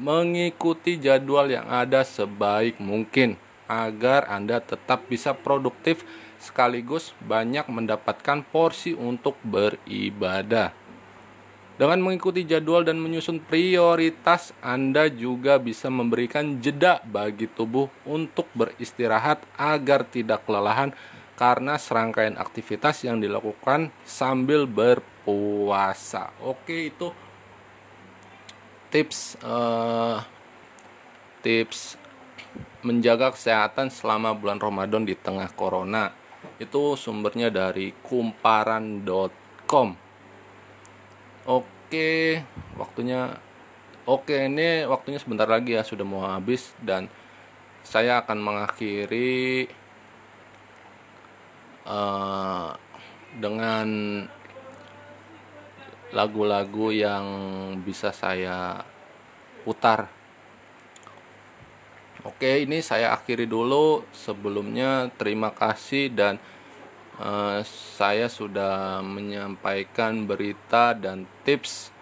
[0.00, 3.36] mengikuti jadwal yang ada sebaik mungkin
[3.68, 6.04] agar Anda tetap bisa produktif
[6.40, 10.72] sekaligus banyak mendapatkan porsi untuk beribadah.
[11.74, 19.42] Dengan mengikuti jadwal dan menyusun prioritas, Anda juga bisa memberikan jeda bagi tubuh untuk beristirahat
[19.58, 20.94] agar tidak kelelahan
[21.34, 26.30] karena serangkaian aktivitas yang dilakukan sambil berpuasa.
[26.42, 27.10] Oke, itu
[28.94, 30.22] tips uh,
[31.42, 31.98] tips
[32.86, 36.14] menjaga kesehatan selama bulan Ramadan di tengah corona.
[36.62, 39.88] Itu sumbernya dari kumparan.com.
[41.44, 42.40] Oke,
[42.78, 43.36] waktunya
[44.04, 47.08] Oke, ini waktunya sebentar lagi ya, sudah mau habis dan
[47.80, 49.64] saya akan mengakhiri
[51.84, 52.76] uh,
[53.36, 53.88] dengan
[56.14, 57.26] lagu-lagu yang
[57.80, 58.84] bisa saya
[59.62, 60.08] putar.
[62.24, 64.04] Oke, ini saya akhiri dulu.
[64.16, 66.40] Sebelumnya, terima kasih dan
[67.14, 67.62] Eh,
[67.94, 71.94] saya sudah menyampaikan berita dan tips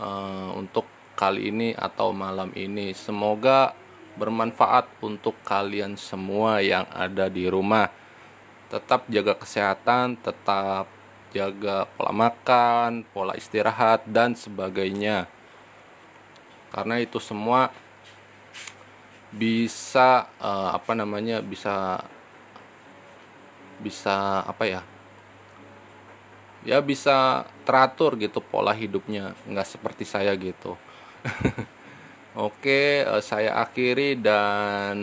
[0.00, 2.96] uh, untuk kali ini atau malam ini.
[2.96, 3.76] Semoga
[4.16, 7.92] bermanfaat untuk kalian semua yang ada di rumah.
[8.70, 10.86] Tetap jaga kesehatan, tetap
[11.34, 15.26] jaga pola makan, pola istirahat dan sebagainya.
[16.70, 17.74] Karena itu semua
[19.30, 22.02] bisa uh, apa namanya bisa
[23.78, 24.82] bisa apa ya
[26.66, 29.32] ya bisa teratur gitu pola hidupnya.
[29.48, 30.76] Nggak seperti saya gitu.
[32.38, 34.96] Oke eh, saya akhiri dan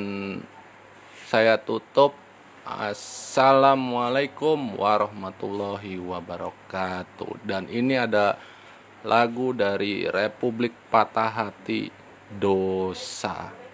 [1.27, 2.15] saya tutup
[2.67, 7.47] assalamualaikum warahmatullahi wabarakatuh.
[7.47, 8.35] Dan ini ada
[9.07, 11.87] lagu dari Republik Patah Hati
[12.27, 13.66] Dosa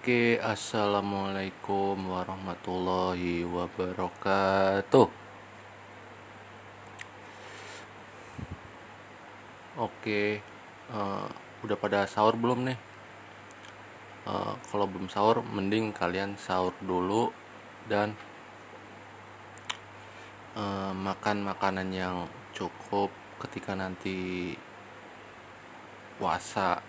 [0.00, 5.04] Oke, assalamualaikum warahmatullahi wabarakatuh.
[9.76, 10.40] Oke,
[10.88, 11.26] eh,
[11.60, 12.80] udah pada sahur belum nih?
[14.24, 17.28] Eh, kalau belum sahur, mending kalian sahur dulu
[17.84, 18.16] dan
[20.56, 22.24] eh, makan makanan yang
[22.56, 24.56] cukup ketika nanti
[26.16, 26.80] puasa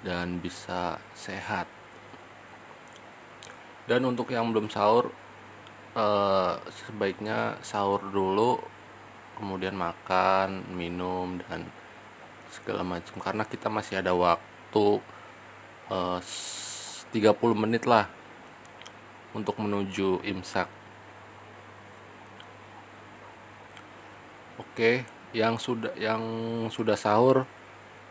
[0.00, 1.77] dan bisa sehat.
[3.88, 5.04] Dan untuk yang belum sahur,
[6.04, 6.54] eh,
[6.86, 7.38] sebaiknya
[7.70, 8.52] sahur dulu,
[9.38, 10.48] kemudian makan,
[10.80, 11.60] minum dan
[12.54, 13.16] segala macam.
[13.26, 14.86] Karena kita masih ada waktu
[15.96, 18.06] eh, s- 30 menit lah
[19.36, 20.68] untuk menuju imsak.
[24.58, 25.06] Oke,
[25.36, 26.22] yang sudah yang
[26.70, 27.46] sudah sahur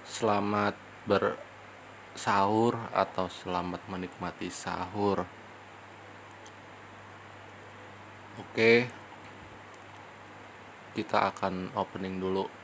[0.08, 0.76] selamat
[1.10, 5.20] bersahur atau selamat menikmati sahur.
[8.38, 8.86] Oke.
[10.94, 12.57] Kita akan opening dulu.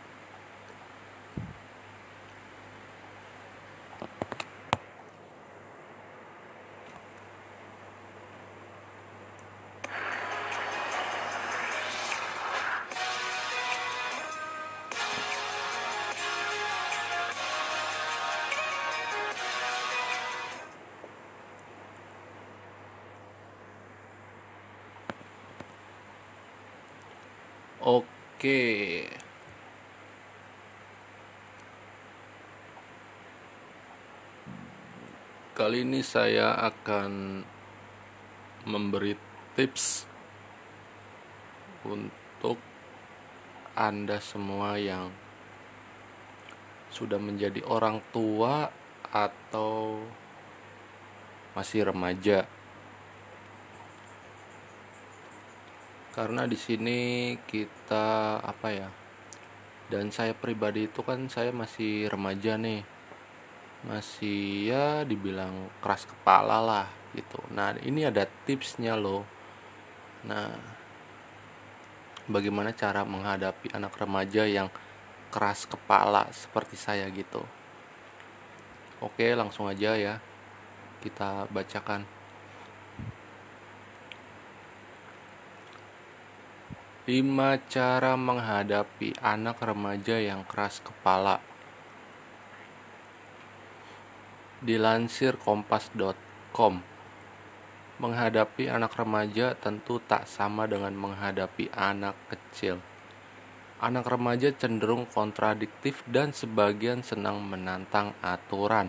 [35.74, 37.42] Kali ini saya akan
[38.70, 39.18] memberi
[39.58, 40.06] tips
[41.82, 42.62] untuk
[43.74, 45.10] Anda semua yang
[46.94, 48.70] sudah menjadi orang tua
[49.10, 49.98] atau
[51.58, 52.46] masih remaja.
[56.14, 58.94] Karena di sini kita apa ya?
[59.90, 62.93] Dan saya pribadi itu kan saya masih remaja nih
[63.84, 67.40] masih ya dibilang keras kepala lah gitu.
[67.52, 69.28] Nah ini ada tipsnya loh.
[70.24, 70.56] Nah
[72.32, 74.72] bagaimana cara menghadapi anak remaja yang
[75.28, 77.44] keras kepala seperti saya gitu.
[79.04, 80.24] Oke langsung aja ya
[81.04, 82.08] kita bacakan.
[87.04, 91.44] Lima cara menghadapi anak remaja yang keras kepala
[94.64, 96.80] Dilansir kompas.com,
[98.00, 102.80] menghadapi anak remaja tentu tak sama dengan menghadapi anak kecil.
[103.84, 108.88] Anak remaja cenderung kontradiktif dan sebagian senang menantang aturan.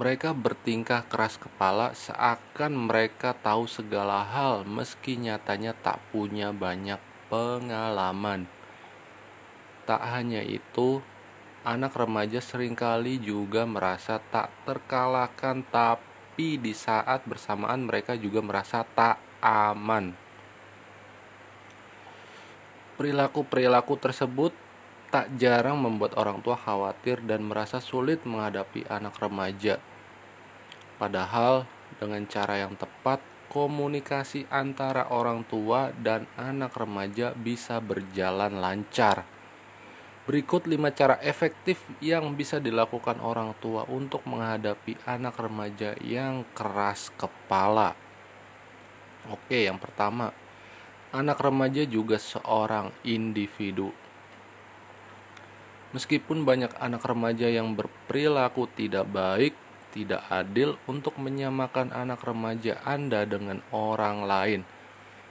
[0.00, 6.96] Mereka bertingkah keras kepala seakan mereka tahu segala hal meski nyatanya tak punya banyak
[7.28, 8.48] pengalaman.
[9.84, 11.04] Tak hanya itu,
[11.62, 18.82] anak remaja sering kali juga merasa tak terkalahkan tapi di saat bersamaan mereka juga merasa
[18.82, 20.14] tak aman.
[22.98, 24.52] Perilaku-perilaku tersebut
[25.12, 29.78] tak jarang membuat orang tua khawatir dan merasa sulit menghadapi anak remaja.
[30.96, 31.66] Padahal
[32.00, 33.20] dengan cara yang tepat,
[33.52, 39.28] komunikasi antara orang tua dan anak remaja bisa berjalan lancar.
[40.22, 47.10] Berikut 5 cara efektif yang bisa dilakukan orang tua untuk menghadapi anak remaja yang keras
[47.18, 47.98] kepala.
[49.34, 50.30] Oke, yang pertama,
[51.10, 53.90] anak remaja juga seorang individu.
[55.90, 59.58] Meskipun banyak anak remaja yang berperilaku tidak baik,
[59.90, 64.62] tidak adil untuk menyamakan anak remaja Anda dengan orang lain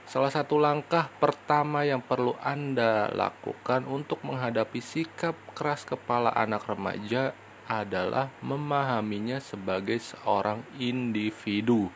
[0.02, 7.32] Salah satu langkah pertama yang perlu Anda lakukan untuk menghadapi sikap keras kepala anak remaja
[7.70, 11.88] adalah memahaminya sebagai seorang individu.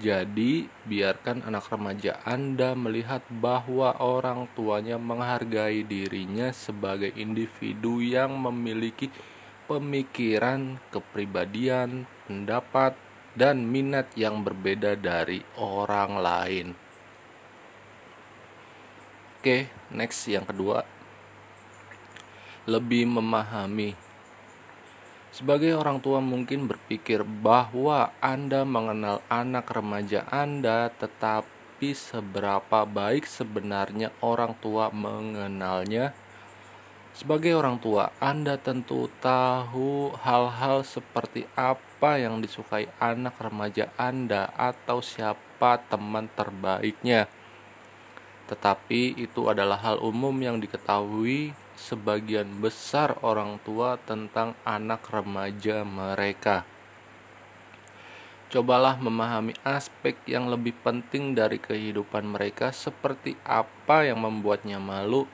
[0.00, 9.12] Jadi, biarkan anak remaja Anda melihat bahwa orang tuanya menghargai dirinya sebagai individu yang memiliki
[9.68, 12.96] pemikiran, kepribadian, pendapat,
[13.32, 16.66] dan minat yang berbeda dari orang lain.
[19.40, 20.84] Oke, next yang kedua.
[22.68, 23.98] Lebih memahami.
[25.32, 34.12] Sebagai orang tua mungkin berpikir bahwa Anda mengenal anak remaja Anda, tetapi seberapa baik sebenarnya
[34.20, 36.12] orang tua mengenalnya?
[37.16, 44.98] Sebagai orang tua, Anda tentu tahu hal-hal seperti apa yang disukai anak remaja Anda atau
[44.98, 47.30] siapa teman terbaiknya
[48.52, 56.68] tetapi itu adalah hal umum yang diketahui sebagian besar orang tua tentang anak remaja mereka.
[58.52, 65.24] Cobalah memahami aspek yang lebih penting dari kehidupan mereka, seperti apa yang membuatnya malu,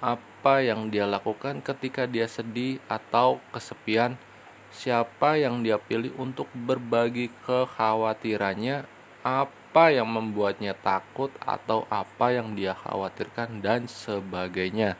[0.00, 4.16] apa yang dia lakukan ketika dia sedih atau kesepian,
[4.72, 8.88] siapa yang dia pilih untuk berbagi kekhawatirannya,
[9.22, 14.98] apa yang membuatnya takut atau apa yang dia khawatirkan dan sebagainya.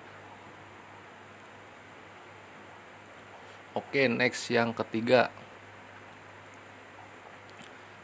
[3.72, 5.32] Oke, next yang ketiga.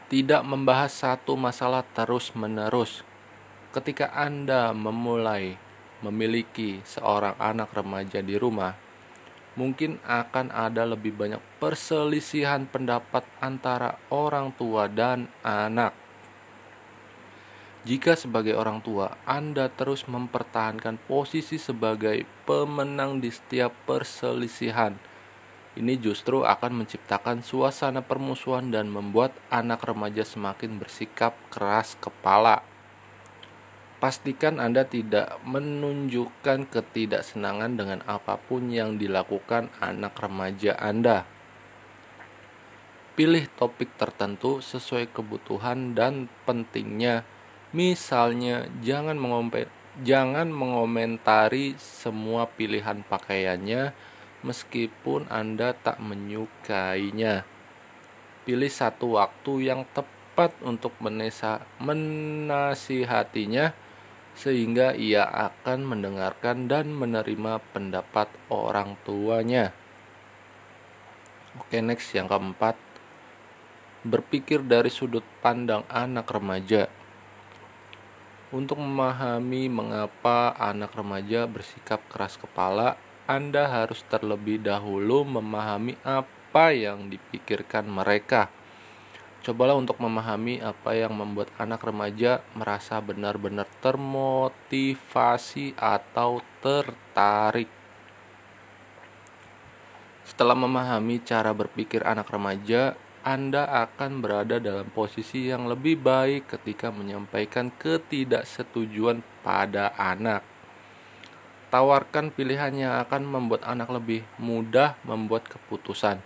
[0.09, 3.05] Tidak membahas satu masalah terus-menerus.
[3.69, 5.61] Ketika Anda memulai
[6.01, 8.73] memiliki seorang anak remaja di rumah,
[9.59, 15.91] mungkin akan ada lebih banyak perselisihan pendapat antara orang tua dan anak
[17.87, 24.99] jika sebagai orang tua Anda terus mempertahankan posisi sebagai pemenang di setiap perselisihan,
[25.79, 32.59] ini justru akan menciptakan suasana permusuhan dan membuat anak remaja semakin bersikap keras kepala.
[33.99, 41.27] Pastikan Anda tidak menunjukkan ketidaksenangan dengan apa pun yang dilakukan anak remaja Anda.
[43.19, 47.27] Pilih topik tertentu sesuai kebutuhan dan pentingnya
[47.69, 49.21] Misalnya, jangan
[50.01, 53.93] jangan mengomentari semua pilihan pakaiannya,
[54.41, 57.45] meskipun Anda tak menyukainya.
[58.41, 63.77] Pilih satu waktu yang tepat untuk menasihatinya
[64.39, 69.75] sehingga ia akan mendengarkan dan menerima pendapat orang tuanya.
[71.59, 72.79] Oke, next yang keempat.
[74.07, 76.87] Berpikir dari sudut pandang anak remaja.
[78.55, 82.95] Untuk memahami mengapa anak remaja bersikap keras kepala,
[83.27, 88.47] Anda harus terlebih dahulu memahami apa yang dipikirkan mereka.
[89.39, 97.71] Cobalah untuk memahami apa yang membuat anak remaja merasa benar-benar termotivasi atau tertarik.
[100.27, 106.91] Setelah memahami cara berpikir anak remaja, Anda akan berada dalam posisi yang lebih baik ketika
[106.91, 110.43] menyampaikan ketidaksetujuan pada anak.
[111.71, 116.19] Tawarkan pilihan yang akan membuat anak lebih mudah membuat keputusan.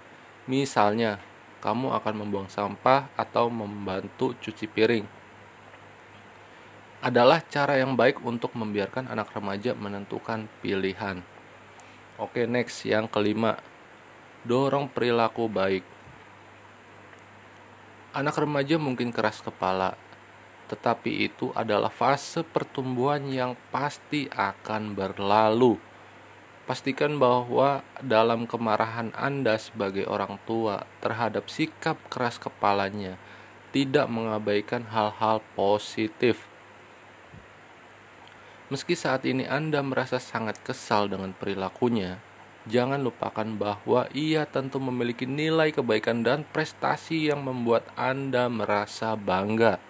[0.49, 1.21] Misalnya,
[1.63, 5.07] kamu akan membuang sampah atau membantu cuci piring.
[6.99, 11.23] Adalah cara yang baik untuk membiarkan anak remaja menentukan pilihan.
[12.19, 13.55] Oke, next yang kelima
[14.43, 15.87] dorong perilaku baik.
[18.11, 19.95] Anak remaja mungkin keras kepala,
[20.67, 25.92] tetapi itu adalah fase pertumbuhan yang pasti akan berlalu.
[26.63, 33.19] Pastikan bahwa dalam kemarahan Anda sebagai orang tua terhadap sikap keras kepalanya
[33.75, 36.47] tidak mengabaikan hal-hal positif.
[38.71, 42.23] Meski saat ini Anda merasa sangat kesal dengan perilakunya,
[42.63, 49.83] jangan lupakan bahwa ia tentu memiliki nilai kebaikan dan prestasi yang membuat Anda merasa bangga.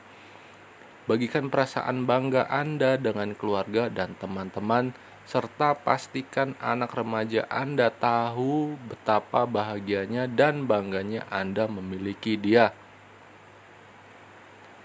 [1.05, 9.47] Bagikan perasaan bangga Anda dengan keluarga dan teman-teman, serta pastikan anak remaja Anda tahu betapa
[9.47, 12.75] bahagianya dan bangganya Anda memiliki dia.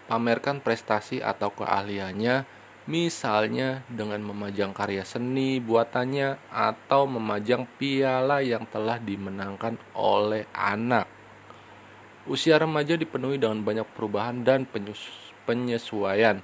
[0.09, 2.49] Pamerkan prestasi atau keahliannya
[2.89, 11.05] misalnya dengan memajang karya seni buatannya atau memajang piala yang telah dimenangkan oleh anak.
[12.25, 14.65] Usia remaja dipenuhi dengan banyak perubahan dan
[15.45, 16.41] penyesuaian.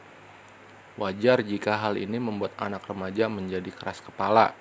[0.95, 4.55] Wajar jika hal ini membuat anak remaja menjadi keras kepala.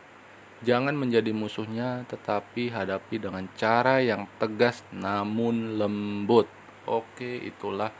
[0.64, 6.48] Jangan menjadi musuhnya, tetapi hadapi dengan cara yang tegas namun lembut.
[6.90, 7.92] Oke, itulah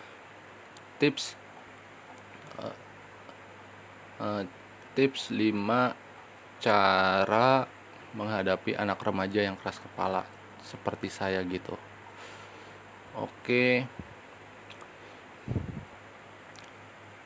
[0.98, 1.36] tips
[4.24, 4.44] uh,
[4.96, 5.54] tips 5
[6.64, 7.68] cara
[8.14, 10.24] menghadapi anak remaja yang keras kepala
[10.64, 11.76] seperti saya gitu.
[13.18, 13.86] Oke.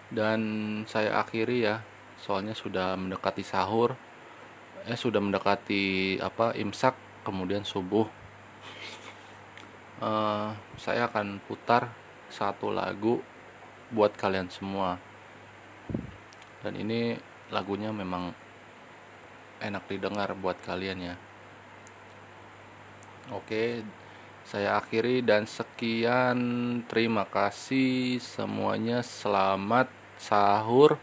[0.08, 0.40] Dan
[0.88, 1.84] saya akhiri ya,
[2.20, 3.96] soalnya sudah mendekati sahur.
[4.88, 6.96] Eh sudah mendekati apa imsak
[7.28, 8.08] kemudian subuh.
[9.98, 11.90] Uh, saya akan putar
[12.30, 13.24] satu lagu
[13.88, 15.00] buat kalian semua
[16.60, 17.16] dan ini
[17.48, 18.36] lagunya memang
[19.64, 21.16] enak didengar buat kalian ya
[23.32, 23.88] oke
[24.44, 26.40] saya akhiri dan sekian
[26.92, 30.98] terima kasih semuanya selamat sahur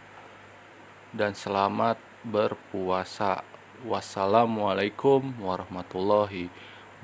[1.14, 1.96] dan selamat
[2.26, 3.46] berpuasa.
[3.84, 6.48] Wassalamualaikum warahmatullahi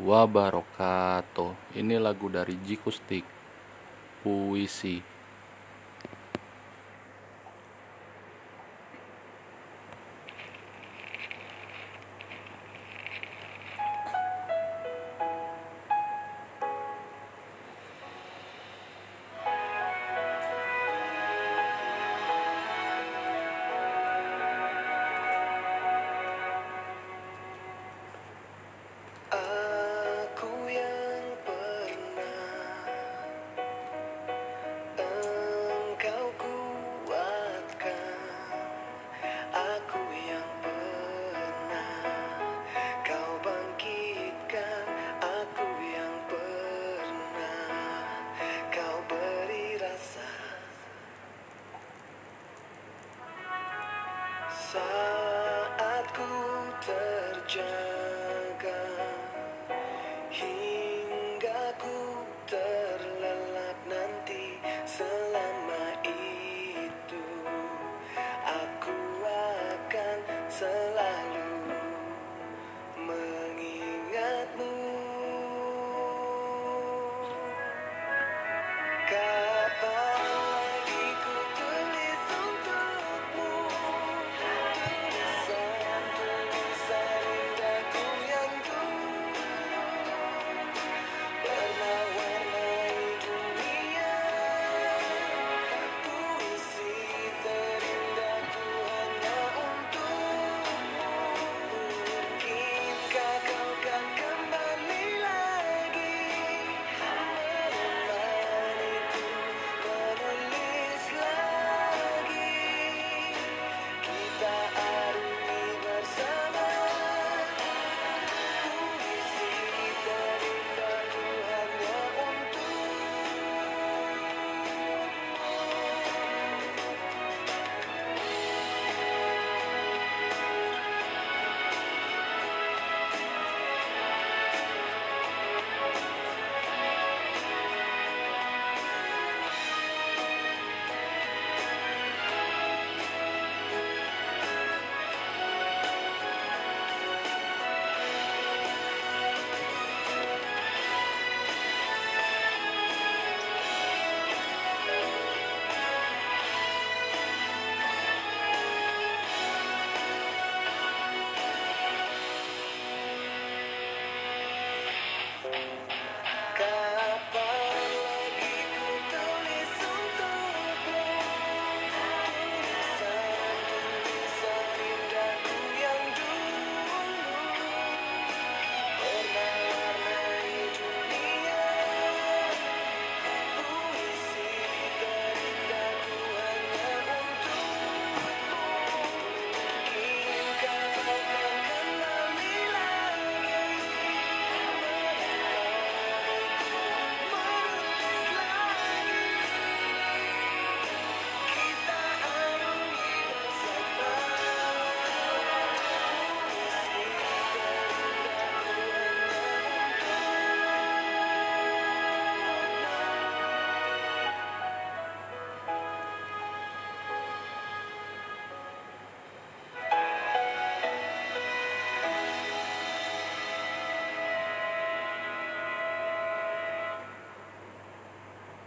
[0.00, 1.76] wabarakatuh.
[1.76, 3.22] Ini lagu dari Jikustik
[4.24, 5.19] puisi